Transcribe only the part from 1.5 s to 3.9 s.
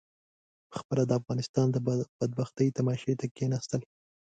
د بدبختۍ تماشې ته کېنستل.